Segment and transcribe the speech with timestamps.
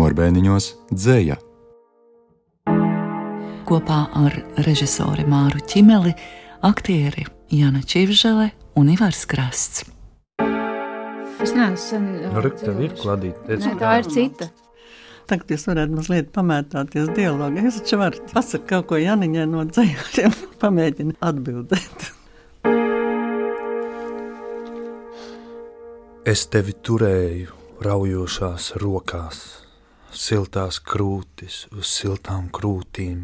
[0.00, 1.36] Norbēniņos dzēja.
[3.68, 6.14] Kopā ar režisoru Māru Čimeli,
[6.64, 8.48] aktieri Jana Čivžele
[8.80, 9.84] un Ivars Krasts.
[11.40, 12.08] Es neesmu sen.
[12.32, 13.44] Nu, re, tev ir kladīte.
[13.44, 14.48] Teic, Nē, tā ir cita.
[15.28, 17.68] Tagad jūs varētu mazliet pamētāties dialogā.
[17.68, 22.10] Es taču varu pasakāt kaut ko Janiņai no dzējiem, pamēģini atbildēt.
[26.30, 29.59] Es tevi turēju raujošās rokās,
[30.16, 33.22] siltās krūtis uz siltām krūtīm.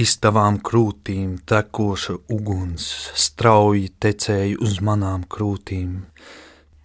[0.00, 2.86] Iz tavām krūtīm tekoša uguns
[3.26, 5.98] strauji tecēja uz manām krūtīm.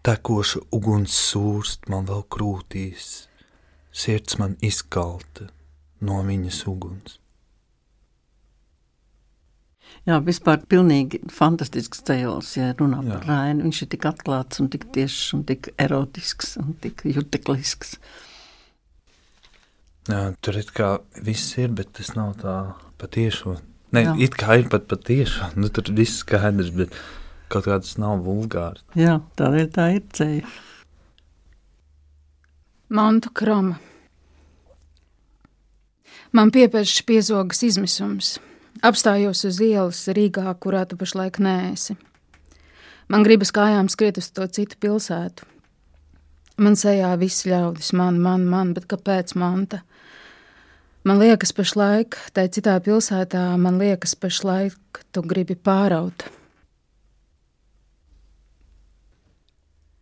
[0.07, 3.27] Tekoša uguns sūrst man vēl krūtīs,
[3.91, 5.49] sirds man izkalta
[6.01, 7.17] no viņas uguns.
[10.07, 13.65] Jā, vispār pilnīgi fantastisks ceļš, ja runā par Rainu.
[13.65, 17.97] Viņš ir tik atklāts un tik tiešs un tik erotisks un tik juteklisks.
[20.07, 22.55] Jā, tur it kā viss ir, bet tas nav tā
[23.01, 23.57] patiešo.
[23.95, 24.13] Nē, Jā.
[24.27, 25.51] it kā ir pat patiešo.
[25.59, 26.95] Nu, tur viss skaidrs, bet
[27.51, 28.83] kaut kā tas nav vulgāri.
[28.99, 30.55] Jā, tādēļ tā ir ceļa.
[32.97, 33.81] Mantu kroma.
[36.31, 38.37] Man piepērš piezogas izmisums.
[38.85, 41.97] Apstājos uz ielas Rīgā, kurā tu pašlaik nēsi.
[43.11, 45.47] Man gribas kājām skriet uz to citu pilsētu.
[46.61, 49.81] Man sejā viss ļaudis, man, man, man, bet kāpēc manta?
[51.07, 56.25] Man liekas, pašlaik, tai citā pilsētā, man liekas, pašlaik tu gribi pāraut.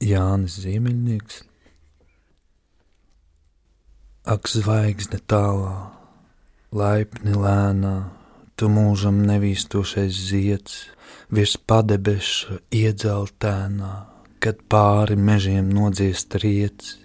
[0.02, 1.44] Jānis Ziemeļnieks.
[4.34, 5.76] Ak, zvaigzne tālā,
[6.74, 7.96] laipni lēnā,
[8.58, 10.82] tu mūžam nevīstošais zieds,
[11.30, 13.94] virs padebeša iedzeltēnā,
[14.42, 16.96] kad pāri mežiem nodziest riets,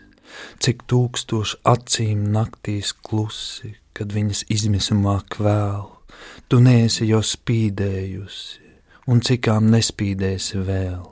[0.63, 5.87] cik tūkstoši acīm naktīs klusi, kad viņas izmisumā kvēl,
[6.49, 8.69] tu neesi jau spīdējusi,
[9.11, 11.09] un cikām nespīdēsi vēl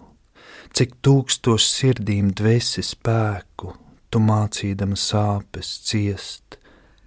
[0.78, 3.72] cik tūkstoši sirdīm dvēsi spēku,
[4.10, 6.58] tu mācīdama sāpes ciest,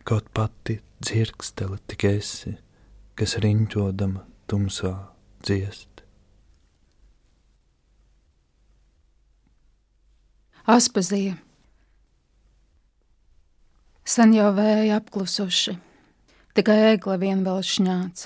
[0.08, 2.56] kaut pati dzirkstele tik esi,
[3.16, 4.96] kas riņķodama tumsā
[5.46, 5.88] dziest.
[10.72, 11.38] Aspazija.
[14.12, 15.72] Sen jau vēja apklusuši,
[16.58, 18.24] tikai ēkla vien vēl šņāc.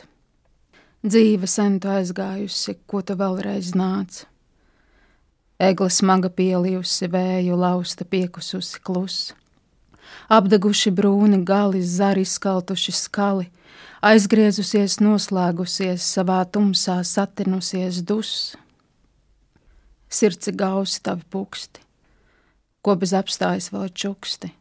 [1.06, 4.24] Dzīve sen tu aizgājusi, ko tu vēlreiz nāc.
[5.62, 9.20] Egla smaga pielijusi vēju, lausta piekususi klus.
[10.26, 13.52] Apdeguši brūni gali, zari skaltuši skali,
[14.02, 18.36] aizgriezusies, noslēgusies savā tumsā, satinusies dus.
[20.10, 21.86] Sirds ir gausi tavi puksti,
[22.82, 24.56] ko bez apstājas vēl čuksti,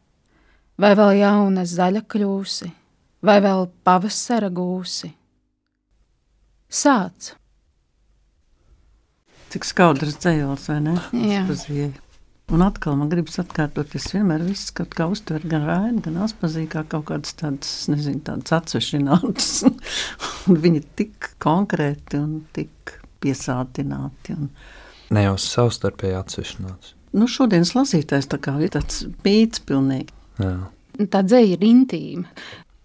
[0.81, 2.71] vai vēl jauna zaļa kļūsi,
[3.25, 5.11] vai vēl pavasara gūsi.
[6.69, 7.33] Sāc!
[9.53, 10.95] Cik skaudrs ceļš, vai ne?
[11.29, 11.45] Jā.
[12.53, 16.69] Un atkal man gribas atkārtot, es vienmēr viss kaut kā uztveru gan rāņu, gan aspazīju
[16.75, 19.63] kā kaut kādas tādas, nezinu, tādas atsvešinātas.
[20.51, 24.37] un viņi ir tik konkrēti un tik piesātināti.
[24.37, 24.51] Un,
[25.15, 26.93] Ne jau savstarpēji atsevišķināts.
[27.17, 30.14] nu, šodienas lasītājs tā kā ir tāds pīts pilnīgi.
[30.39, 30.53] Jā.
[31.11, 32.25] tā dzēja ir intīma.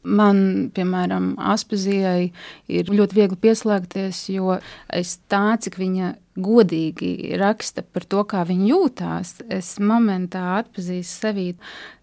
[0.02, 2.30] Man, piemēram, Aspazijai
[2.72, 4.54] ir ļoti viegli pieslēgties, jo
[4.96, 11.46] es tā, cik viņa godīgi raksta par to, kā viņa jūtās, es momentā atpazīstu sevī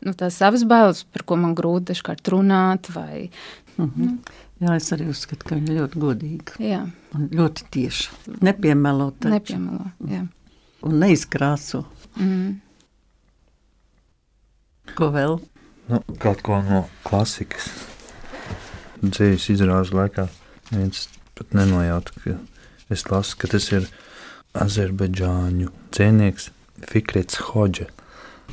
[0.05, 2.91] nu, tās savas bailes, par ko man grūti dažkārt runāt.
[2.93, 3.29] Vai,
[3.77, 4.17] Mhm.
[4.59, 6.79] Jā, es arī uzskatu, ka viņa ļoti godīga jā,
[7.13, 8.39] un ļoti tieša.
[8.41, 9.29] Nepiemelo taču.
[9.35, 9.91] nepiemelo.
[10.09, 10.23] Jā.
[10.81, 11.83] un neizkrāso.
[12.17, 12.55] Mm.
[14.95, 15.37] Ko vēl?
[15.87, 17.69] Nu, kaut ko no klasikas.
[19.03, 20.27] Dzīves izrāžu laikā
[20.71, 22.37] viens pat nenojauta, ka
[22.93, 23.85] es lasu, ka tas ir
[24.57, 26.49] Azerbaidžāņu dzēnieks
[26.87, 27.87] Fikrits Hodža,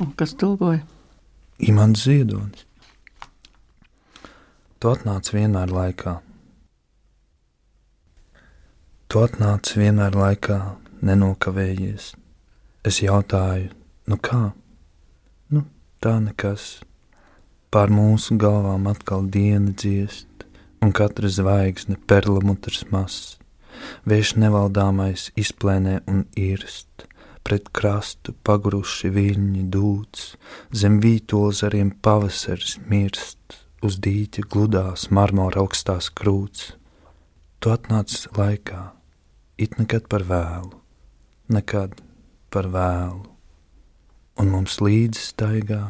[0.01, 0.81] Un kas tulkoja?
[1.63, 2.65] Imants Ziedonis.
[4.79, 6.17] Tu atnāc vienmēr laikā.
[9.07, 10.57] Tu atnāc vienmēr laikā,
[10.99, 12.09] nenokavējies.
[12.83, 13.71] Es jautāju,
[14.11, 14.51] nu kā?
[16.05, 16.83] Tā nekas.
[17.73, 20.45] Pār mūsu galvām atkal diena dziest,
[20.85, 23.39] un katra zvaigzne perlamutrs mazs.
[24.05, 27.07] Vējš nevaldāmais izplēnē un irst,
[27.41, 30.29] pret krastu paguruši viļņi dūts,
[30.77, 36.75] zem vītolzariem pavasars mirst, uz dīķa gludās marmora augstās krūts.
[37.57, 38.91] Tu atnāc laikā,
[39.57, 40.75] it nekad par vēlu,
[41.49, 41.97] nekad
[42.53, 43.25] par vēlu,
[44.41, 45.81] un mums līdzi staigā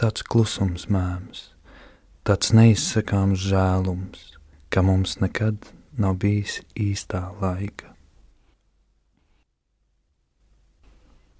[0.00, 1.48] tāds klusums mēms,
[2.26, 4.30] tāds neizsakāms žēlums,
[4.72, 5.70] ka mums nekad
[6.00, 7.92] nav bijis īstā laika.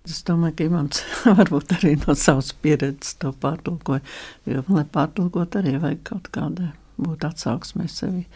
[0.04, 1.00] Es domāju, ka Imants
[1.40, 4.04] varbūt arī no savas pieredzes to pārtulkoja,
[4.44, 8.26] jo, lai pārtulkot arī vajag kaut kādai būt atsauksmē sevi.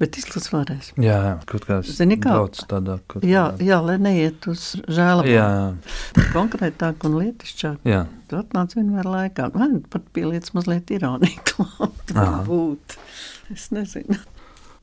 [0.00, 0.88] Bet izlas vēlreiz.
[0.98, 2.32] Jā, kaut kāds Zini kā?
[2.34, 5.30] brauc tādā, kaut Jā, kādā- jā, lai neiet uz žēlabu.
[5.30, 5.76] jā,
[6.32, 7.78] Konkrētāk un lietišķāk.
[7.86, 8.06] jā.
[8.28, 9.50] Tu atnāc vienmēr laikā.
[9.54, 12.14] Nu pat pieliec mazliet ironiju klāt.
[12.48, 12.96] Būt.
[13.52, 14.18] Es nezinu.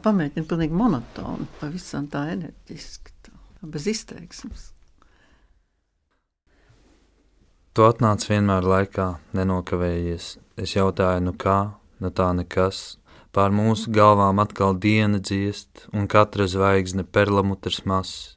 [0.06, 3.34] Pamēģini pilnīgi monotoni, pavisam tā enerģiski, tā,
[3.68, 4.70] bez izteiksmes.
[7.76, 10.30] Tu atnāc vienmēr laikā, nenokavējies.
[10.60, 11.58] Es jautāju, nu kā,
[12.04, 12.98] nu tā nekas.
[13.36, 18.36] Pār mūsu galvām atkal diena dziest, un katra zvaigzne perlamutrs mazs.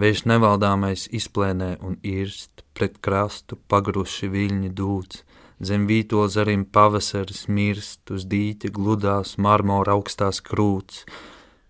[0.00, 5.24] Vējš nevaldāmais izplēnē un irst, pret krastu pagruši viļņi dūts.
[5.60, 11.02] Zem vīto zarim pavasaris mirst, uz dīķa gludās marmora augstās krūts.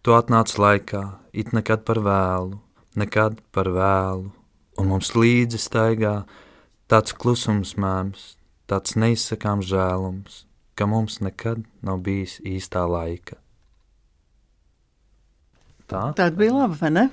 [0.06, 1.02] Tu atnāc laikā,
[1.34, 2.60] it nekad par vēlu,
[2.94, 4.30] nekad par vēlu,
[4.78, 6.14] un mums līdzi staigā
[6.86, 8.36] tāds klusums mēms,
[8.70, 10.44] tāds neizsakāms žēlums,
[10.78, 13.38] ka mums nekad nav bijis īstā laika.
[15.90, 16.10] Tā?
[16.16, 17.06] Tā bija laba, vai ne?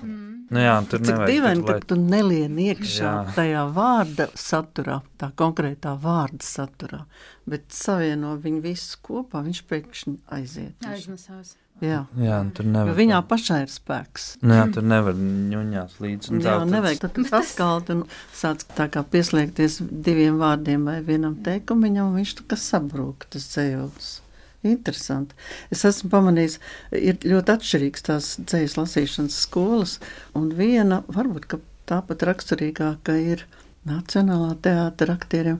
[0.48, 3.24] Nu jā, tur Cik dīvaini, ka tu nelieni iekšā Jā.
[3.36, 7.02] tajā vārda saturā, tā konkrētā vārda saturā,
[7.50, 10.88] bet savieno viņu visu kopā, viņš pēkšņi aiziet.
[10.88, 11.58] Aiznesās.
[11.82, 12.96] Jā, Jā, tur jo nevar.
[12.98, 14.24] viņā pašai ir spēks.
[14.42, 16.32] Nu jā, tur nevar ņuņās līdzi.
[16.32, 18.04] un Jā, tā, tad- nevajag tad saskalt un
[18.34, 23.46] sāc tā kā pieslēgties diviem vārdiem vai vienam teikumam, un viņš tā kā sabrūk tas
[23.54, 24.22] dzējums.
[24.66, 25.36] Interesanti.
[25.72, 26.58] Es esmu pamanījis,
[26.98, 30.00] ir ļoti atšķirīgs tās dzējas lasīšanas skolas,
[30.36, 33.46] un viena varbūt ka tāpat raksturīgāka ir
[33.88, 35.60] Nacionālā teātra aktieriem.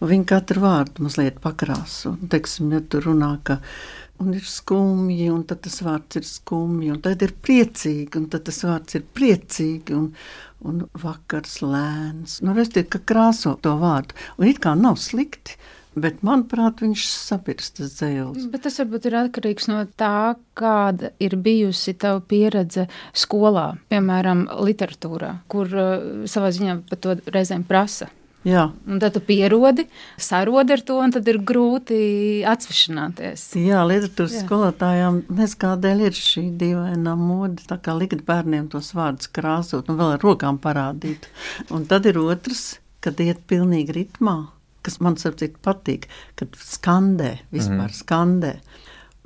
[0.00, 2.12] un Viņi katru vārdu mazliet pakrāso.
[2.28, 3.56] Teiksim, ja tur runā, ka
[4.22, 8.46] un ir skumji, un tad tas vārds ir skumji, un tad ir priecīgi, un tad
[8.48, 10.10] tas vārds ir priecīgi, un,
[10.66, 12.40] un vakars lēns.
[12.44, 15.58] Nu, Restīvi, ka krāso to vārdu, un it kā nav slikti,
[15.96, 18.48] bet manuprāt, viņš sapirst tas dzēles.
[18.52, 22.86] Bet tas varbūt ir atkarīgs no tā, kāda ir bijusi tava pieredze
[23.16, 25.96] skolā, piemēram, literatūrā, kur uh,
[26.28, 28.10] savā ziņā par to reizēm prasa.
[28.46, 29.88] Jā, Un tad tu pierodi,
[30.22, 31.96] sarodi ar to, un tad ir grūti
[32.46, 33.48] atsvešināties.
[33.58, 34.42] Jā, literatūras Jā.
[34.44, 39.98] skolotājām nezinu, kādēļ ir šī dīvainā mode, tā kā likt bērniem tos vārdus krāsot un
[39.98, 41.26] vēl ar rokām parādīt.
[41.74, 44.38] Un tad ir otrs, kad iet pilnīgi ritmā,
[44.86, 46.06] kas man sapcīt patīk,
[46.38, 47.96] kad skandē, vispār mm.
[47.98, 48.56] skandē.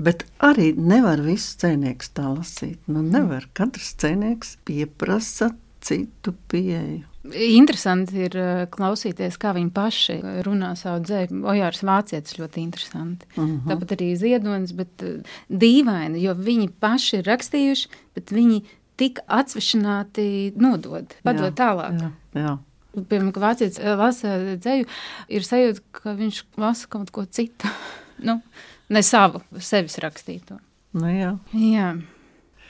[0.01, 2.81] Bet arī nevar viss cēnieks tā lasīt.
[2.89, 3.51] Nu, nevar.
[3.53, 7.05] Katrs cēnieks pieprasa citu pieeju.
[7.37, 10.15] Interesanti ir uh, klausīties, kā viņi paši
[10.47, 11.43] runā savu dzēju.
[11.53, 13.27] Ojārs Vācietis ļoti interesanti.
[13.37, 13.57] Uh Mhm.
[13.59, 13.69] -huh.
[13.71, 18.63] Tāpat arī Ziedonis, bet uh, dīvaini, jo viņi paši ir rakstījuši, bet viņi
[18.97, 22.01] tik atsvešināti nodod, padod Jā, tālāk.
[22.01, 22.59] Jā, jā.
[22.97, 24.87] Piemēram, kad vācietis eh, lasa dzēju,
[25.29, 27.69] ir sajūta, ka viņš lasa kaut ko citu.
[28.29, 28.41] nu,
[28.89, 30.59] ne savu, sevis rakstīto.
[30.93, 31.39] Nu, jā.
[31.55, 31.93] Jā.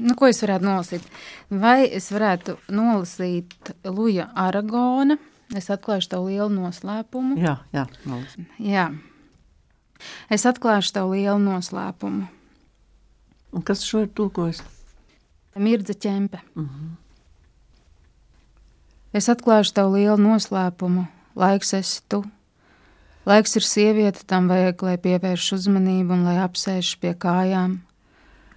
[0.01, 1.07] Nu, ko es varētu nolasīt?
[1.53, 5.19] Vai es varētu nolasīt Luja Aragona?
[5.57, 7.37] Es atklāšu tev lielu noslēpumu.
[7.41, 7.87] jā, jā.
[8.09, 8.37] Malus.
[8.63, 8.89] Jā.
[10.33, 12.29] Es atklāšu tev lielu noslēpumu.
[13.51, 14.63] Un kas šo ir tulkojis?
[15.59, 16.39] Mirdza ķempe.
[19.13, 21.09] Es atklāšu tev lielu noslēpumu.
[21.37, 22.23] Laiks esi tu.
[23.27, 27.81] Laiks ir sieviete, tam vajag, lai pievērš uzmanību un lai apsēž pie kājām.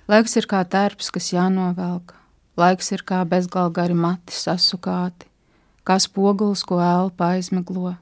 [0.08, 2.16] Laiks ir kā tērps, kas jānovelk.
[2.60, 5.30] Laiks ir kā bezgalgari mati sasukāti,
[5.88, 7.96] kā spogulis, ko elpa aizmiglo.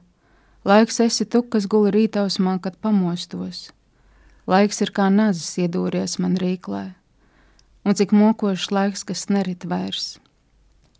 [0.68, 3.70] Laiks esi tu, kas guli rītausmā, kad pamostos.
[4.46, 6.90] Laiks ir kā nazis iedūries man rīklē
[7.84, 10.18] un cik mokošs laiks, kas nerit vairs.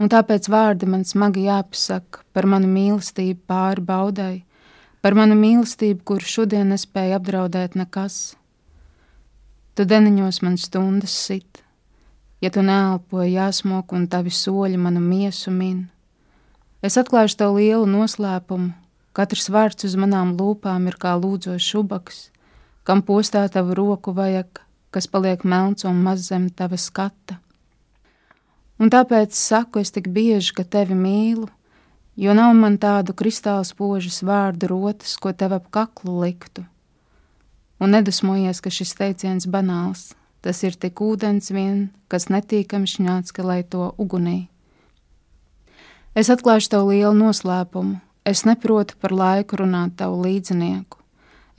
[0.03, 4.37] Un tāpēc vārdi man smagi jāpasaka par manu mīlestību pāri baudai,
[5.03, 8.35] par manu mīlestību, kuru šodien nespēja apdraudēt nekas.
[9.73, 11.63] Tu deniņos man stundas sit,
[12.45, 15.87] ja tu neelpoji jāsmok un tavi soļi manu miesu min.
[16.85, 18.75] Es atklāšu tev lielu noslēpumu,
[19.17, 22.19] katrs vārds uz manām lūpām ir kā lūdzošs ubaks,
[22.85, 24.61] kam postā tavu roku vajag,
[24.93, 27.39] kas paliek melns un maz zem tava skata.
[28.77, 31.49] Un tāpēc saku es tik bieži, ka tevi mīlu,
[32.21, 36.67] jo nav man tādu kristāla spožas vārdu rotas, ko tev ap kaklu liktu.
[37.83, 43.43] Un nedusmojies, ka šis teiciens banāls, tas ir tik ūdens vien, kas netīkam šņāts, ka
[43.43, 44.47] lai to ugunī.
[46.15, 51.01] Es atklāšu tev lielu noslēpumu, es neprotu par laiku runāt tavu līdzinieku.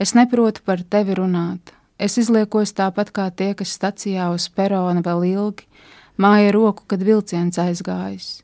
[0.00, 1.74] Es neprotu par tevi runāt.
[2.00, 5.68] Es izliekos tāpat kā tie, kas stacijā uz perona vēl ilgi,
[6.16, 8.40] māja roku, kad vilciens aizgājis,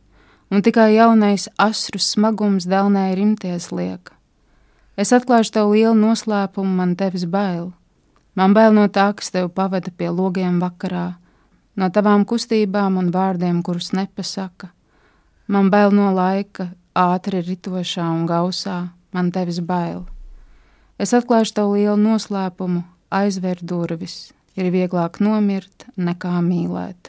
[0.53, 4.13] un tikai jaunais asru smagums dēlnē rimties liek.
[5.01, 7.71] Es atklāšu tev lielu noslēpumu, man tevis bail.
[8.37, 11.15] Man bail no tā, kas tev pavada pie logiem vakarā,
[11.81, 14.69] no tavām kustībām un vārdiem, kurus nepasaka.
[15.49, 20.05] Man bail no laika, ātri ritošā un gausā, man tevis bail.
[21.01, 24.35] Es atklāšu tev lielu noslēpumu, aizver durvis.
[24.59, 27.09] Ir vieglāk nomirt nekā mīlēt.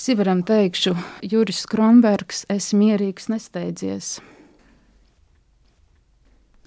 [0.00, 0.94] Sivaram teikšu,
[1.28, 4.14] Juris Kronbergs, es mierīgs nesteidzies.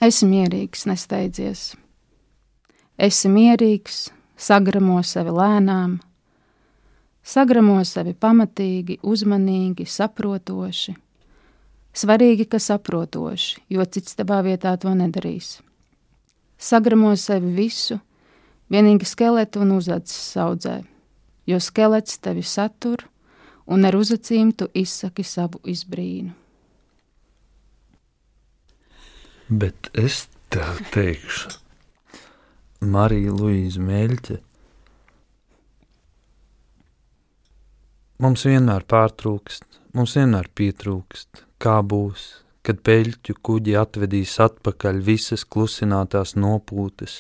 [0.05, 1.63] Esi mierīgs, nesteidzies.
[3.01, 5.95] Esi mierīgs, sagramo sevi lēnām,
[7.25, 10.93] sagramo sevi pamatīgi, uzmanīgi, saprotoši
[11.93, 15.59] Svarīgi, ka saprotoši, jo cits tavā vietā to nedarīs.
[16.57, 17.99] Sagramo sevi visu,
[18.73, 20.79] vienīgi skeletu un uzacis saudzē,
[21.49, 23.05] jo skelets tevi satur,
[23.65, 26.33] un ar uzacīm tu izsaki savu izbrīnu.
[29.53, 31.51] Bet es tev teikšu,
[32.83, 34.39] Marija Luīza Meļķe.
[38.23, 46.33] Mums vienmēr pārtrūkst, mums vienmēr pietrūkst, kā būs, kad peļķu kuģi atvedīs atpakaļ visas klusinātās
[46.39, 47.17] nopūtas,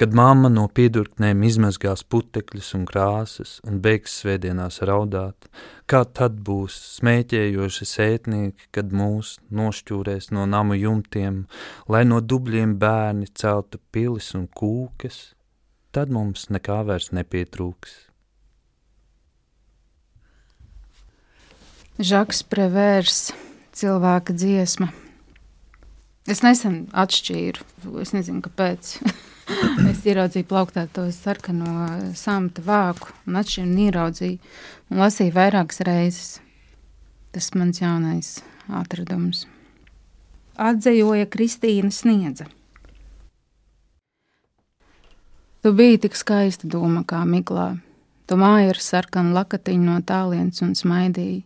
[0.00, 5.50] kad mamma no piedurknēm izmazgās putekļus un krāsas un beigs svētdienās raudāt,
[5.84, 11.44] kā tad būs smēķējoši sētnieki, kad mūs nošķūrēs no namu jumtiem,
[11.92, 15.36] lai no dubļiem bērni celtu pilis un kūkas,
[15.92, 18.06] tad mums nekā vairs nepietrūks.
[21.96, 23.20] Žaks Prevērs
[23.76, 24.90] cilvēka dziesma.
[26.26, 27.66] Es nesen atšķīru,
[28.02, 28.96] es nezinu, kāpēc.
[29.92, 31.86] es ieraudzīju plauktā to sarkano
[32.18, 34.38] samta vāku, un atšķīru un ieraudzīju,
[34.90, 36.32] un lasīju vairākas reizes.
[37.36, 38.32] Tas mans jaunais
[38.72, 39.44] atradums.
[40.56, 42.48] Atzejoja Kristīna Sniedza.
[45.60, 47.74] Tu biji tik skaista doma kā miglā.
[48.26, 51.44] Tu māji ar sarkanu lakatiņu no tālienes un smaidīji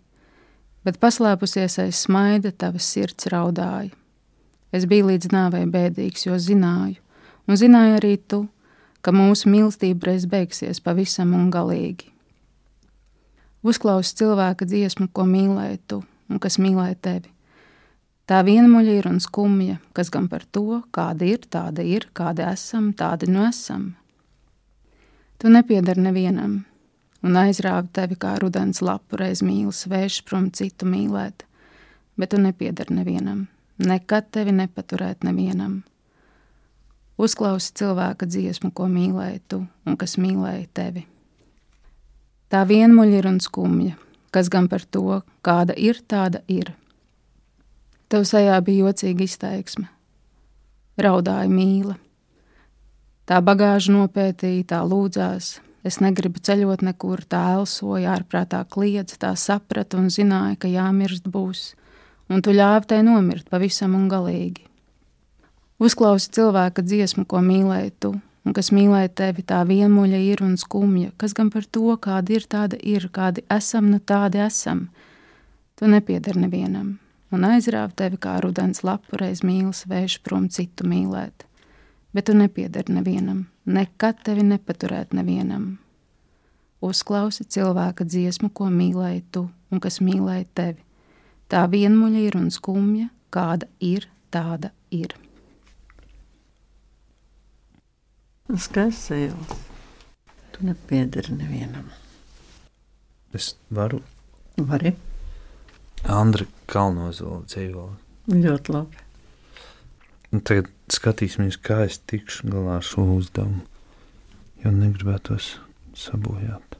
[0.84, 3.92] bet paslēpusies aiz smaida tavas sirds raudāja.
[4.72, 7.00] Es biju līdz nāvei bēdīgs, jo zināju,
[7.48, 8.44] un zināju arī tu,
[9.02, 12.10] ka mūsu mīlestība reiz beigsies pavisam un galīgi.
[13.66, 17.32] Uzklausi cilvēka dziesmu, ko mīlēji tu un kas mīlēja tevi.
[18.30, 22.92] Tā vienmuļa ir un skumja, kas gan par to, kāda ir, tāda ir, kāda esam,
[22.94, 23.96] tādi nu esam.
[25.42, 26.60] Tu nepiedari nevienam,
[27.26, 31.44] un aizrāva tevi kā rudens lapu reiz mīlis, vērš prom citu mīlēt,
[32.16, 33.46] bet tu nepiedari nevienam,
[33.78, 35.80] nekad tevi nepaturēt nevienam.
[37.20, 41.04] Uzklausi cilvēka dziesmu, ko mīlēji tu un kas mīlēja tevi.
[42.50, 43.98] Tā vienmuļa ir un skumja,
[44.32, 46.72] kas gan par to, kāda ir, tāda ir.
[48.10, 49.86] Tev sejā bija jocīga izteiksme,
[50.98, 51.94] raudāja mīla.
[53.28, 59.96] Tā bagāža nopētīja, tā lūdzās, Es negribu ceļot nekur, tā elsoja, ārprātā kliedza, tā saprata
[59.96, 61.70] un zināja, ka jāmirst būs,
[62.28, 64.66] un tu ļāvi tai nomirt pavisam un galīgi.
[65.80, 68.10] Uzklausi cilvēka dziesmu, ko mīlēji tu,
[68.44, 72.44] un kas mīlēja tevi, tā vienmuļa ir un skumja, kas gan par to, kāda ir,
[72.44, 74.90] tāda ir, kādi esam, nu tādi esam.
[75.80, 76.98] Tu nepiedari nevienam,
[77.32, 81.46] un aizrāv tevi kā rudens lapu reiz mīlis, vērš prom citu mīlēt.
[82.12, 85.78] Bet tu nepiedari nevienam, nekad tevi nepaturēt nevienam.
[86.80, 90.84] Uzklausi cilvēka dziesmu, ko mīlēji tu un kas mīlēja tevi.
[91.50, 95.16] Tā vienmuļa ir un skumja, kāda ir, tāda ir.
[98.50, 99.52] Skaists ejot.
[100.54, 101.90] Tu nepiedari nevienam.
[103.34, 104.00] Es varu.
[104.58, 104.94] Vari.
[106.10, 107.84] Andra Kalnozola dzīvo.
[108.30, 109.04] Ļoti labi.
[110.30, 113.64] Un tagad skatīsimies, kā es tikšu galā ar šo uzdevumu.
[114.60, 115.54] Jo negribētos
[115.96, 116.76] sabojāt.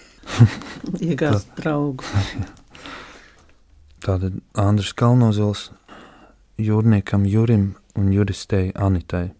[1.08, 2.04] Iegāzt draugu.
[4.04, 5.68] Tātad Andris Kalnozils
[6.60, 9.30] jūrniekam Jurim un juristei Anitai.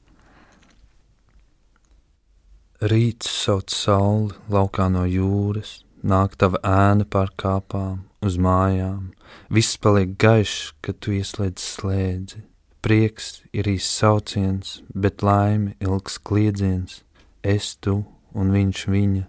[2.81, 9.11] Rīts sauc sauli laukā no jūras, nāk tava ēna pār kāpām, uz mājām,
[9.53, 12.45] viss paliek gaišs, kad tu ieslēdz slēdzi
[12.81, 17.03] Prieks ir īsts sauciens, bet laime ilgs kliedziens.
[17.45, 17.99] Es tu
[18.33, 19.25] un viņš viņa,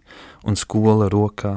[0.47, 1.55] un skola rokā.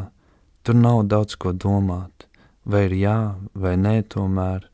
[0.64, 2.26] Tur nav daudz ko domāt,
[2.64, 3.18] vai ir jā,
[3.54, 4.66] vai nē, tomēr.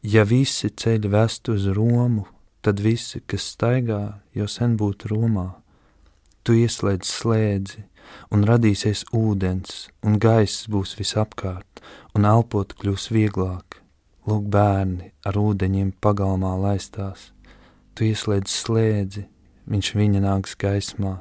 [0.00, 2.24] Ja visi ceļi vest uz Romu,
[2.64, 5.50] tad visi, kas staigā, jau sen būtu Romā.
[6.44, 7.84] Tu ieslēdz slēdzi,
[8.32, 11.82] un radīsies ūdens, un gaiss būs visapkārt,
[12.14, 13.83] un elpot kļūs vieglāk.
[14.24, 17.30] Lūk, bērni ar ūdeņiem pagalmā laistās.
[17.92, 19.26] Tu ieslēdz slēdzi,
[19.68, 21.18] viņš viņa nāks gaismā,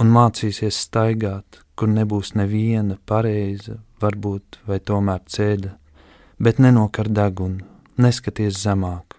[0.00, 5.74] un mācīsies staigāt, kur nebūs neviena pareiza, varbūt vai tomēr ceļa,
[6.40, 7.66] bet nenokar degunu,
[8.00, 9.18] neskaties zemāk,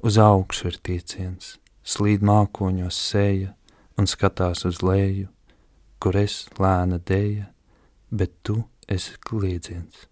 [0.00, 3.52] uz augšu ir tieciens, slīd mākoņos seja
[4.00, 5.28] un skatās uz leju,
[6.00, 7.50] kur es lēna dēja,
[8.08, 10.08] bet tu esi kliedziens.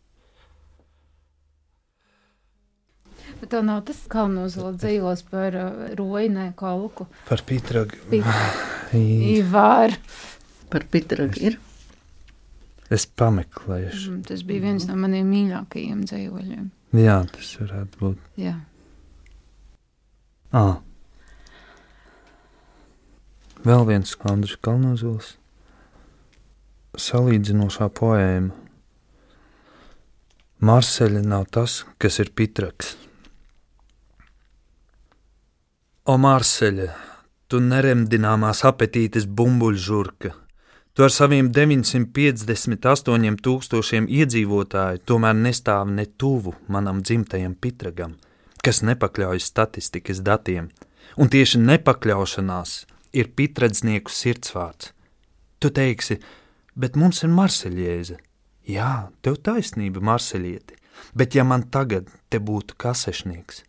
[3.41, 7.09] Bet tā nav tas kalnozula dzīvos par uh, roinē kalku.
[7.29, 7.97] Par pitragu.
[9.37, 9.97] Ivar.
[10.71, 11.57] Par pitragu ir.
[12.91, 14.11] Es pameklēšu.
[14.11, 16.71] Mm, tas bija viens no maniem mīļākajiem dzīvoļiem.
[16.99, 18.23] Jā, tas varētu būt.
[18.43, 18.57] Jā.
[20.51, 20.81] Ah.
[23.63, 25.37] Vēl viens Andris Kalnozuls.
[26.99, 28.57] Salīdzinošā poēma.
[30.61, 32.97] Marseļa nav tas, kas ir pitraks.
[36.09, 36.87] O Marseļa,
[37.45, 40.31] tu neremdināmās apetītes bumbuļžurka!
[40.97, 48.15] Tu ar saviem 958 tūkstošiem iedzīvotāju tomēr nestāv ne tuvu manam dzimtajam pitragam,
[48.65, 50.71] kas nepakļaujas statistikas datiem,
[51.21, 52.73] un tieši nepakļaušanās
[53.13, 54.95] ir pitradznieku sirdsvārds.
[55.61, 56.17] Tu teiksi,
[56.81, 58.17] bet mums ir marseļieze.
[58.73, 60.81] Jā, tev taisnība, marseļieti,
[61.13, 63.65] bet ja man tagad te būtu kasešnieks,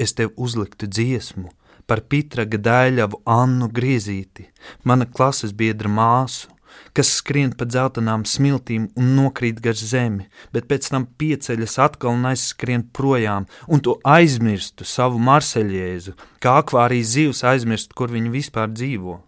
[0.00, 1.52] es tev uzliktu dziesmu
[1.86, 4.48] par pitraga dēļavu Annu Griezīti,
[4.84, 6.50] mana klases biedra māsu,
[6.96, 12.26] kas skrien pa dzeltenām smiltīm un nokrīt gar zemi, bet pēc tam pieceļas atkal un
[12.32, 19.20] aizskrien projām, un to aizmirstu savu marseļiēzu, kā akvārijas zivs aizmirst, kur viņi vispār dzīvo.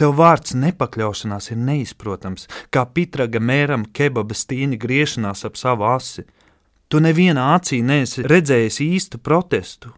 [0.00, 6.24] Tev vārds nepakļaušanās ir neizprotams, kā pitraga mēram kebaba stīņa griešanās ap savu asi.
[6.88, 9.92] Tu nevienā acī neesi redzējis īstu protestu.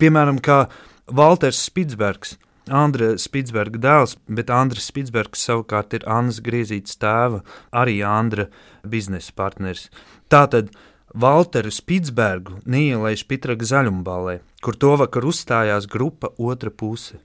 [0.00, 0.64] Piemēram, kā
[1.12, 2.36] Walters Spitsbergs–
[2.70, 7.42] Andra Spitsberga dēls, bet Andris Spitsbergs savukārt ir Annas Griezītas tēva,
[7.74, 8.46] arī Andra
[8.86, 9.88] biznesa partneris.
[10.30, 10.70] Tātad
[11.10, 17.18] Valteru Spitsbergu neielaiž Pitraga zaļumbalē, kur to vakar uzstājās grupa otra puse.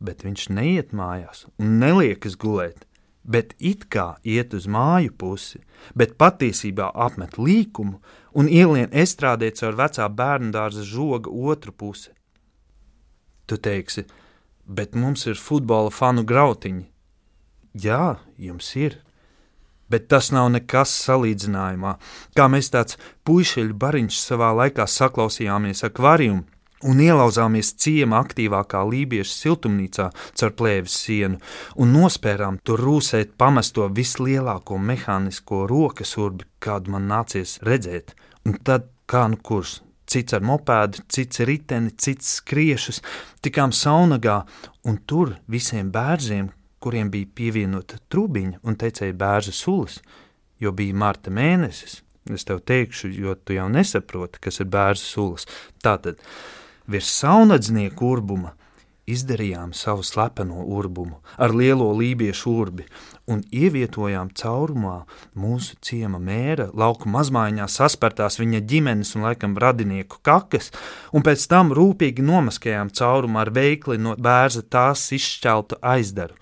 [0.00, 2.86] Bet viņš neiet mājās un neliekas gulēt,
[3.30, 5.60] bet it kā iet uz māju pusi,
[5.94, 8.00] bet patiesībā apmet līkumu
[8.34, 12.10] un ielien estrādē caur vecā bērnu dārza žoga otru pusi.
[13.46, 14.06] Tu teiksi,
[14.66, 16.86] bet mums ir futbola fanu grautiņi.
[17.78, 18.98] Jā, jums ir.
[19.90, 21.96] Bet tas nav nekas salīdzinājumā.
[22.38, 30.08] Kā mēs tāds puišeļu bariņš savā laikā saklausījāmies akvārijumā un ielauzāmies ciema aktīvākā lībiešu siltumnīcā
[30.40, 31.40] caur plēves sienu
[31.80, 38.14] un nospērām tur rūsēt pamesto vislielāko mehānisko rokas urbi, kādu man nācies redzēt.
[38.46, 43.00] Un tad kā nu kurs cits ar mopēdu, cits riteni, cits skriešus,
[43.44, 44.40] tikām saunagā,
[44.88, 46.50] un tur visiem bērziem,
[46.82, 50.00] kuriem bija pievienota trubiņa un tecēja bērza sulas,
[50.60, 52.00] jo bija marta mēnesis.
[52.30, 55.46] Es tev teikšu, jo tu jau nesaproti, kas ir bērza sulas.
[55.82, 56.20] Tātad
[56.90, 58.54] virs saunadznieku urbuma
[59.10, 62.86] izdarījām savu slepeno urbumu ar lielo lībiešu urbi
[63.30, 64.96] un ievietojām caurumā
[65.38, 70.70] mūsu ciema mēra lauku mazmaiņā saspertās viņa ģimenes un laikam radinieku kakas,
[71.14, 76.34] un pēc tam rūpīgi nomaskējām caurumu ar veikli no bērza tās izšķeltu aizdaru.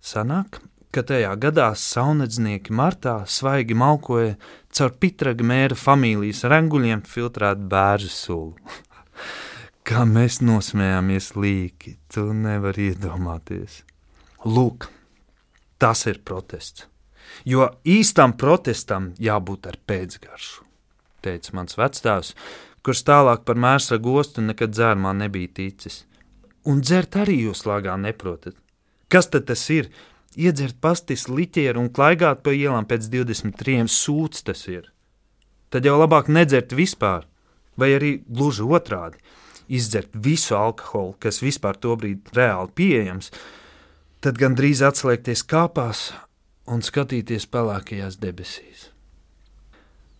[0.00, 4.34] Sanāk, ka tajā gadā saunedznieki martā svaigi malkoja
[4.74, 8.54] caur pitraga mēra familijas renguļiem filtrētu bērzu sulu.
[9.86, 13.80] Kā mēs nosmējāmies līki, tu nevari iedomāties.
[14.44, 14.90] Lūk,
[15.80, 16.84] tas ir protests.
[17.48, 20.66] Jo īstam protestam jābūt ar pēcgaršu,
[21.24, 22.34] teica mans vectēvs,
[22.84, 26.04] kurš tālāk par mēsra gostu nekad dzērmā nebija ticis.
[26.68, 28.58] Un dzert arī jūs lāgā neprotat.
[29.08, 29.88] Kas tad tas ir?
[30.36, 34.92] Iedzert pastis liķieru un klaigāt pa ielām pēc 23 sūds tas ir.
[35.72, 37.24] Tad jau labāk nedzert vispār,
[37.80, 39.18] vai arī gluži otrādi
[39.70, 43.30] izdzert visu alkoholu, kas vispār tobrīd reāli pieejams,
[44.20, 46.10] tad gan drīz atslēgties kāpās
[46.70, 48.88] un skatīties pelēkajās debesīs.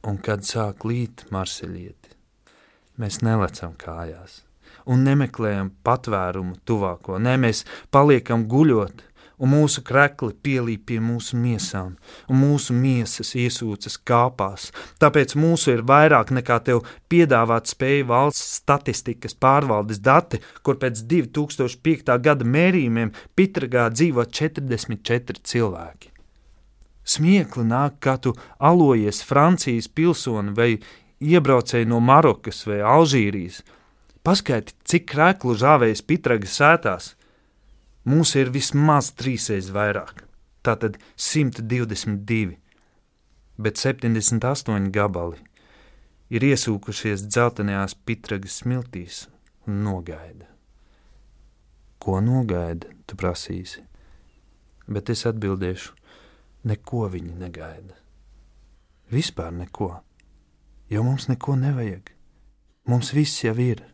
[0.06, 2.14] Un kad sāk līt marseļieti,
[3.00, 4.40] mēs nelecam kājās
[4.90, 9.04] un nemeklējam patvērumu tuvāko, ne mēs paliekam guļot
[9.40, 11.96] un mūsu krekli pielīp pie mūsu miesām,
[12.28, 14.68] un mūsu miesas iesūcas kāpās.
[15.00, 22.16] Tāpēc mūsu ir vairāk nekā tev piedāvāt spēju valsts statistikas pārvaldes dati, kur pēc 2005.
[22.20, 26.10] gada mērījumiem Pitragā dzīvo 44 cilvēki.
[27.10, 30.74] Smiekli nāk, kā tu alojies Francijas pilsoni vai
[31.20, 33.62] iebraucēji no Marokas vai Alžīrijas.
[34.24, 37.14] Paskaidri, cik krēklu žāvējas Pitragas sētās.
[38.08, 40.22] Mums ir vismaz trīsreiz vairāk,
[40.64, 42.56] tātad 122,
[43.60, 45.42] bet 78 gabali
[46.30, 49.26] ir iesūkušies dzeltenajās Pitragas smiltīs
[49.66, 50.46] un nogaida.
[52.00, 53.82] Ko nogaida, tu prasīsi?
[54.88, 55.92] Bet es atbildēšu,
[56.70, 57.98] neko viņi negaida.
[59.12, 59.90] Vispār neko,
[60.88, 62.14] jo mums neko nevajag.
[62.88, 63.84] Mums viss jau ir.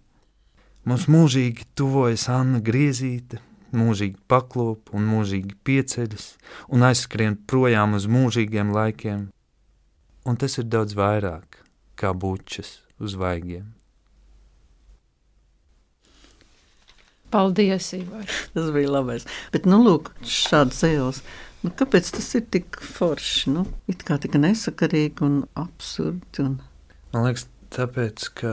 [0.86, 3.40] Mums mūžīgi tuvojas Anna Griezīte,
[3.74, 6.26] mūžīgi paklop un mūžīgi pieceļas
[6.74, 9.28] un aizskrien projām uz mūžīgiem laikiem.
[10.26, 11.62] Un tas ir daudz vairāk
[11.96, 13.76] kā bučas uz vaigiem.
[17.30, 18.30] Paldies, Ivar.
[18.54, 19.26] Tas bija labais.
[19.52, 21.22] Bet, nu, lūk, šāds ejos.
[21.64, 23.50] Nu, kāpēc tas ir tik forši?
[23.50, 26.44] Nu, it kā tik nesakarīgi un absurdi.
[26.44, 26.58] Un...
[27.14, 28.52] Man liekas, tāpēc, ka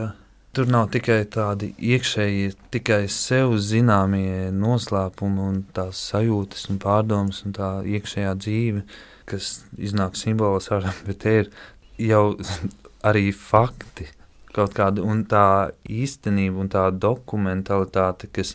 [0.54, 7.54] Tur nav tikai tādi iekšēji, tikai sev zināmie noslēpumi un tās sajūtas un pārdomas un
[7.56, 8.82] tā iekšējā dzīve,
[9.26, 11.50] kas iznāk simbolos ārā, bet te ir
[11.98, 12.36] jau
[13.10, 14.06] arī fakti
[14.54, 18.54] kaut kāda un tā īstenība un tā dokumentalitāte, kas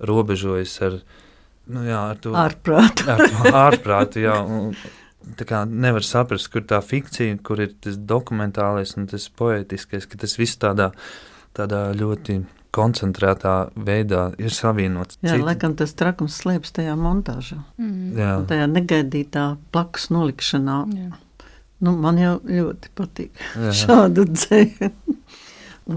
[0.00, 0.98] robežojas ar,
[1.68, 3.10] nu jā, ar to ārprātu.
[3.12, 4.72] ar to ārprātu, jā, un,
[5.36, 10.24] tā kā nevar saprast, kur tā fikcija, kur ir tas dokumentālais un tas poetiskais, ka
[10.24, 10.94] tas viss tādā
[11.56, 12.40] tādā ļoti
[12.74, 13.54] koncentrētā
[13.86, 15.18] veidā ir savienots.
[15.22, 15.46] Jā, Cita...
[15.46, 17.60] laikam tas trakums slēpjas tajā montāžā.
[17.78, 18.16] Mm.
[18.18, 18.32] Jā.
[18.50, 20.78] Tajā negaidītā blakus nolikšanā.
[20.98, 21.12] Jā.
[21.84, 23.72] Nu, man jau ļoti patīk Jā.
[23.84, 24.90] šāda dzēja.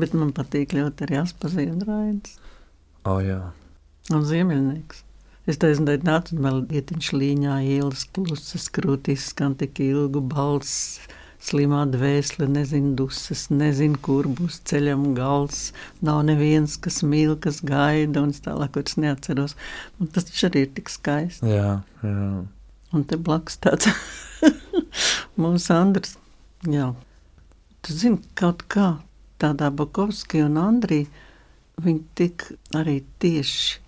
[0.02, 2.34] Bet man patīk ļoti arī Aspazīna raids
[3.08, 3.39] O, jā.
[4.12, 5.06] un Ziemeļnieks.
[5.48, 10.98] Es teicu, ka nāc un vēl ietiņš līņā ielas klusas krūtīs skan tik ilgu balss.
[11.43, 15.71] Slimā dvēsele, nezinu, dusmas, nezinu, kur būs ceļam gals.
[16.02, 19.56] Nav neviens, kas mīl, kas gaida, un es tālāk vairs neatceros.
[20.02, 21.45] Un tas taču arī ir tik skaisti.
[21.54, 22.30] Jā, jā.
[22.95, 23.89] Un te blakus tāds
[25.41, 26.15] mūsu Andris.
[26.65, 26.89] Jā,
[27.86, 28.95] tu zini, kaut kā
[29.38, 31.04] tādā Bakovski un Andrī
[31.84, 33.87] viņi tik arī tieši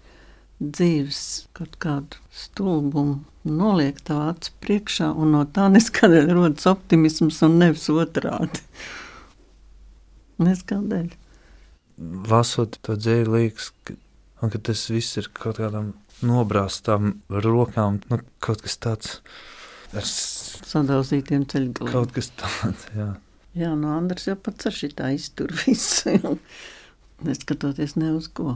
[0.59, 1.19] dzīves
[1.55, 7.87] kaut kādu stulbumu noliek tā acu priekšā, un no tā neskādēļ rodas optimisms un nevis
[7.93, 8.61] otrādi.
[10.45, 11.09] Neskādēļ.
[12.31, 13.95] Lasot to dzēju, liekas, ka,
[14.43, 15.93] un, ka tas viss ir kaut kādam
[16.23, 19.17] nobrāztām rokām, nu, kaut kas tāds
[19.95, 21.91] ar s- Sadalzītiem ceļgaliem.
[21.91, 23.09] kaut kas tāds, jā.
[23.57, 26.13] Jā, no Andras jau pats ar šitā iztur visu.
[27.27, 28.53] Neskatoties ne uz ko.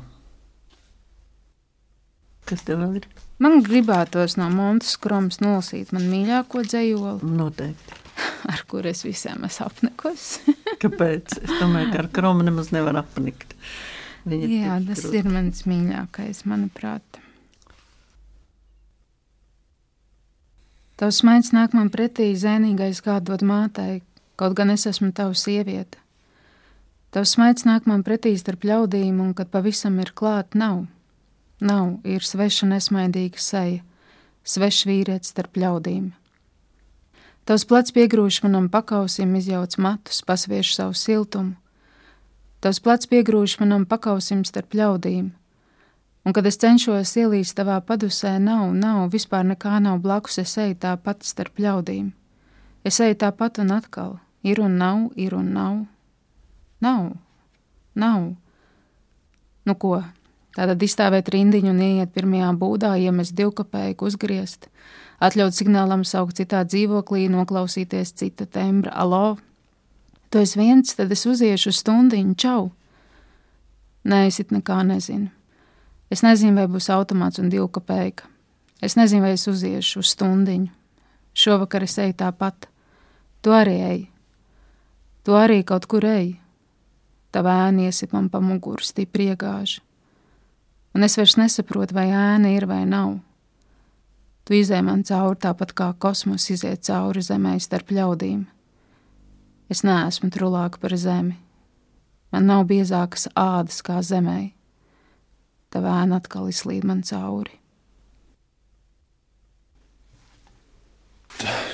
[2.50, 3.08] Kas tev vēl ir?
[3.44, 8.00] Man gribētos no Montes Kromas nolasīt man mīļāko dzējoli, Noteikti.
[8.54, 10.54] ar kur es visiem esmu apnikusi.
[10.84, 11.40] Kāpēc?
[11.42, 13.56] Es domāju, ka ar kromu nemaz nevar apnikt.
[14.28, 15.20] Viņa Jā, tik tas krūta.
[15.20, 17.20] ir mans mīļākais, manuprāt.
[21.00, 24.04] Tavs smaids nāk man pretī zēnīgais kā dod mātei,
[24.40, 26.00] kaut gan es esmu tava sieviete.
[27.14, 30.86] Tavs smaids nāk man pretī starp ļaudīm, un kad pavisam ir klāt, nav.
[31.64, 33.84] Nav, ir sveša nesmaidīga seja,
[34.44, 36.10] svešs vīrietis starp ļaudīm.
[37.48, 41.56] Tavs plecs piegrūž manam pakausim, izjauc matus, pasviež savu siltumu.
[42.64, 45.30] Tavs plecs piegrūž manam pakausim starp ļaudīm.
[46.24, 50.76] Un, kad es cenšos ielīst tavā padusē, nav, nav, vispār nekā nav blakus, es eju
[50.84, 52.14] tāpat starp ļaudīm.
[52.84, 55.80] Es eju tāpat un atkal, ir un nav, ir un nav.
[56.84, 57.12] Nav,
[57.96, 58.30] nav.
[59.64, 60.02] Nu ko,
[60.56, 64.70] tātad izstāvēt rindiņu un ieiet pirmajā būdā, iemest divkapēju, uzgriezt,
[65.24, 69.38] atļaut signālam saukt citā dzīvoklī, noklausīties cita tembra, alo,
[70.30, 72.72] tu esi viens, tad es uziešu uz stundiņu, čau!
[74.04, 75.32] Nē, es it nekā nezinu.
[76.12, 78.28] Es nezinu, vai būs automāts un divu kapēka.
[78.84, 80.68] Es nezinu, vai es uziešu uz stundiņu.
[81.34, 82.68] Šovakar es eju tāpat.
[83.42, 84.04] Tu arī eji.
[85.24, 86.36] Tu arī kaut kur eji.
[87.34, 89.80] Tava ēna iesit man pa muguru stipri iegāž.
[90.94, 93.18] Un es vairs nesaprotu, vai ēna ir vai nav.
[94.44, 98.44] Tu izēj man cauri tāpat kā kosmos iziet cauri zemē starp ļaudīm.
[99.72, 101.38] Es neesmu trulāka par zemi.
[102.34, 104.52] Man nav biezākas ādas kā zemē.
[105.74, 107.56] Tā vēna atkal izslīd man cauri.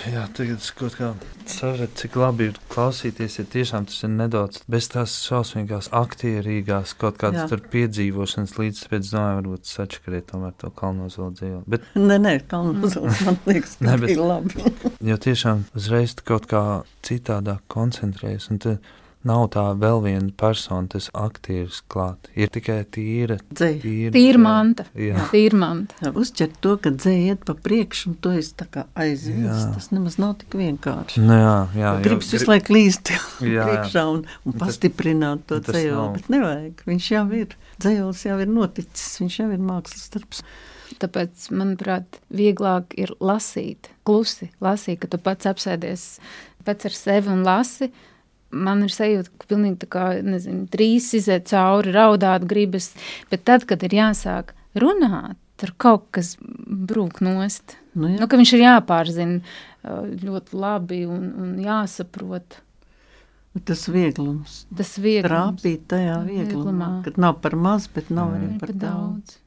[0.10, 1.10] Jā, tagad es kaut kā
[1.50, 3.36] sapratu, cik labi ir klausīties.
[3.40, 9.12] Ja tiešām tas ir nedaudz bez tās šausmīgās, aktierīgās kaut kādas tur piedzīvošanas, līdz pēc
[9.14, 11.60] domāju, varbūt sačakarēt tomēr to kalnozolu dzīvo.
[11.70, 14.74] Bet, Nē, nē, kalnos man liekas, ka bet- labi.
[15.12, 16.64] jo tiešām uzreiz kaut kā
[17.06, 18.78] citādāk koncentrējies, un te
[19.28, 22.30] nav tā vēl viena persona, tas aktieris klāt.
[22.40, 24.12] Ir tikai tīra, Dzēja.
[24.16, 24.40] tīra.
[24.40, 24.86] Manta.
[24.96, 25.26] Jā.
[25.34, 26.12] Tīra manta.
[26.16, 29.44] Uzķert to, ka dzēja iet pa priekšu, un to es tā kā aizvīstu.
[29.50, 29.74] Jā.
[29.76, 31.20] Tas nemaz nav tik vienkārši.
[31.26, 33.12] Nu, jā, jā, jo Gribas visu grib- laiku līst
[33.56, 36.14] Jā, priekšā un, un pastiprināt to nav.
[36.16, 36.84] bet nevajag.
[36.88, 40.44] Viņš jau ir, dzējols jau ir noticis, viņš jau ir mākslas darbs.
[41.00, 46.08] Tāpēc, manuprāt, vieglāk ir lasīt, klusi lasīt, ka tu pats apsēdies
[46.66, 47.92] pats ar sevi un lasi.
[48.52, 52.92] Man ir sajūta, ka pilnīgi tā kā, nezinu, trīs iziet cauri, raudāt gribas,
[53.30, 57.76] bet tad, kad ir jāsāk runāt, tur kaut kas brūk nost.
[57.94, 58.18] Nu, jā.
[58.22, 62.62] Nu, ka viņš ir jāpārzina uh, ļoti labi un, un jāsaprot.
[63.66, 64.64] Tas vieglums.
[64.78, 66.90] Tas viegli Trāpīt tajā vieglumā, Vieglumā.
[67.06, 69.36] kad nav par maz, bet nav arī ir par par daudz.
[69.36, 69.38] daudz.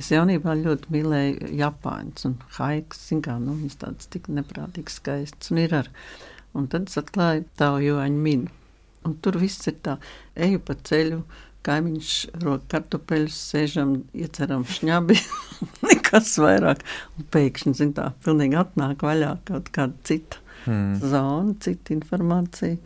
[0.00, 3.02] Es jaunībā ļoti mīlēju Japāņus un haikus.
[3.24, 5.90] Kā, nu, viņas tādas tik neprātīgi skaistas un ir ar.
[6.58, 8.52] Un tad es atklāju tādu joņu minu.
[9.08, 9.96] Un tur viss ir tā,
[10.36, 11.22] eju pa ceļu,
[11.66, 12.12] kaimiņš
[12.42, 15.16] rok kartupeļus, sēžam, ieceram šņabi,
[15.88, 16.84] nekas vairāk.
[17.18, 20.94] Un pēkšņi, zin tā, pilnīgi atnāk vaļā kaut kāda cita Hmm.
[20.94, 22.76] zona, cita informācija.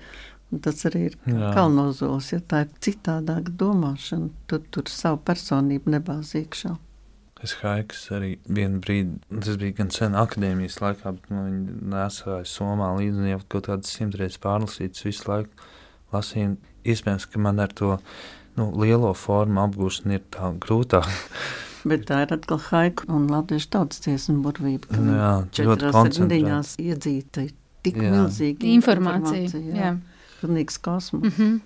[0.55, 6.37] Un tas arī ir kalnozols, ja tā ir citādāka domāšana, tad tur savu personību nebāz
[7.47, 7.47] iekšā.
[7.47, 12.45] Es haiks arī vienu brīdi, tas bija gan sen akadēmijas laikā, bet man viņi nesāja
[12.45, 15.51] somā līdzi un jau kaut kādas simtreiz pārlasītas visu laiku
[16.13, 16.57] lasīju.
[16.87, 17.99] Iespējams, ka man ar to
[18.57, 21.07] nu, lielo formu apgūšana ir tā grūtāk.
[21.87, 24.91] Bet tā ir atkal haiku un latviešu tautas dziesmu burvība.
[24.99, 25.33] Nu jā,
[25.69, 27.47] ļoti rindiņās iedzīta
[27.87, 28.11] tik Jā.
[28.11, 29.61] milzīga Informācija.
[29.61, 29.77] jā.
[29.79, 29.93] Jā.
[30.41, 31.23] Pilnīgs kosmos.
[31.23, 31.61] Mm -hmm.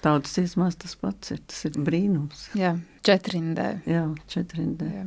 [0.00, 2.48] Tautas dziesmās tas pats ir, tas ir brīnums.
[2.54, 3.80] jā, četrindē.
[3.86, 4.88] Jā, četrindē.
[4.94, 5.04] Jā.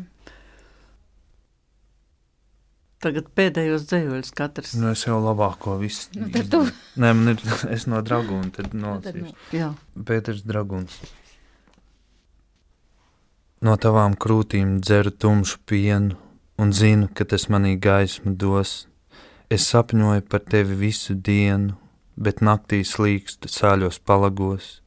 [2.99, 4.73] Tagad pēdējos dzējoļus katrs.
[4.75, 6.09] Nu, es jau labāko visu.
[6.19, 6.59] Nu, tad tu.
[6.99, 7.43] Nē, man ir,
[7.75, 9.23] es no dragūna, tad Tad nolasīšu.
[9.23, 9.35] nu.
[9.55, 9.69] Jā,
[10.09, 10.97] Pēters Draguns.
[13.63, 16.15] No tavām krūtīm dzeru tumšu pienu
[16.59, 18.85] un zinu, ka tas manī gaismu dos.
[19.51, 21.75] Es sapņoju par tevi visu dienu,
[22.19, 24.81] bet naktī slīkstu sāļos palagos.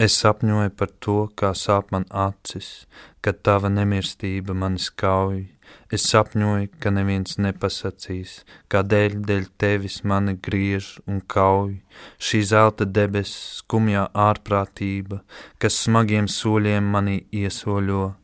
[0.00, 2.84] Es sapņoju par to, kā sāp man acis,
[3.24, 5.53] kad tava nemirstība mani skauj.
[5.92, 8.40] Es sapņoju, ka neviens nepasakīs,
[8.72, 11.76] kādēļ dēļ tevis mani griež un kauj.
[12.18, 15.20] Šī zelta debesis, skumjā ārprātība,
[15.62, 18.14] kas smagiem soļiem manī iesoļo.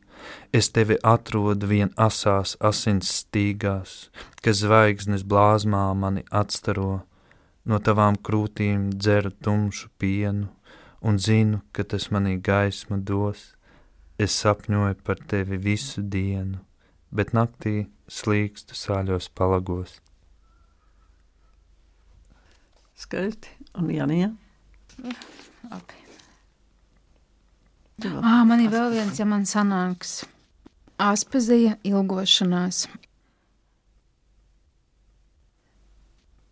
[0.53, 4.09] Es tevi atrodu vien asās asins stīgās,
[4.43, 7.03] kas zvaigznes blāzmā mani atstaro.
[7.65, 10.49] No tavām krūtīm dzeru tumšu pienu
[11.01, 13.51] un zinu, ka tas manī gaismu dos.
[14.21, 16.59] Es sapņoju par tevi visu dienu,
[17.11, 19.99] bet naktī slīkstu sāļos palagos.
[23.01, 23.49] skaisti.
[23.77, 24.29] Un Janija.
[25.71, 25.99] Labi.
[28.23, 30.23] Ah, man ir vēl viens, ja man sanāks.
[31.01, 32.87] Aspazija ilgošanās.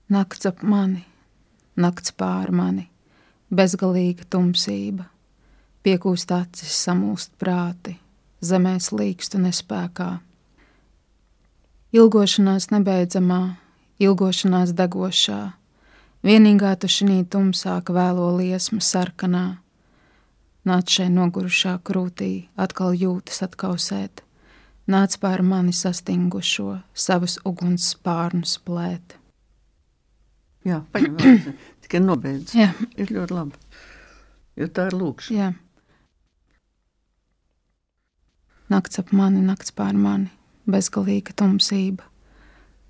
[0.10, 1.04] Nakts ap mani,
[1.78, 2.88] nakts pār mani,
[3.54, 5.06] bezgalīga tumsība.
[5.86, 7.96] Piekūst acis, samulst prāti,
[8.42, 10.10] zemē slīkstu nespēkā.
[11.90, 13.56] Ilgošanās nebeidzamā,
[13.98, 15.40] ilgošanās degošā,
[16.22, 19.58] vienīgā tu šī tumsā vēlo liesmu sarkanā.
[20.70, 24.22] Nāc šai nogurušā krūtī, atkal jūtas atkausēt,
[24.86, 29.18] nāc pār mani sastingušo, savus uguns spārnus plēt.
[30.68, 31.18] Jā, paņem.
[31.82, 32.54] Tikai nobeidz.
[32.54, 32.70] Jā,
[33.02, 33.58] Ir ļoti labi.
[34.60, 35.40] Jo tā ir lūkšana.
[35.40, 35.54] jā.
[38.70, 40.30] Nakts ap mani, nakts pār mani,
[40.70, 42.06] bezgalīga tumsība,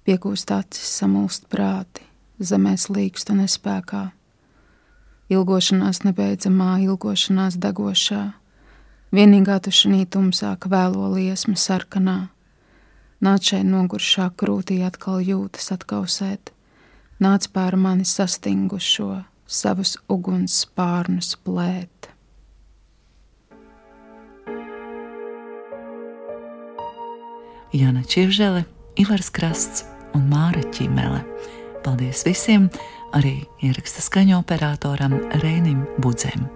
[0.08, 2.04] piekūst acis, samulst prāti,
[2.39, 4.10] zemē slīkstu nespēkā.
[5.30, 8.24] Ilgošanās nebeidzamā, ilgošanās degošā,
[9.13, 12.20] vienīgā tu šī tumsā vēlo liesmu sarkanā.
[13.22, 16.54] Nāc šai noguršā krūtī atkal jūtas atkausēt,
[17.20, 22.13] nāc pār mani sastingušo, savus uguns spārnus plēt.
[27.74, 28.64] Jana Čivžele,
[28.96, 29.86] Ivars Krasts
[30.18, 31.22] un Māra Čimele.
[31.86, 32.66] Paldies visiem,
[33.14, 36.50] arī ieraksta skaņu operatoram Rēnim Budzēm,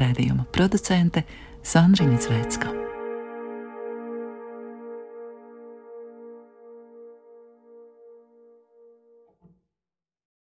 [0.00, 1.26] rādījuma producente
[1.60, 2.85] Sandriņa Zvēcka.